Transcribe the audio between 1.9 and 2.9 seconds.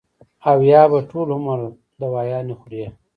دوايانې خوري-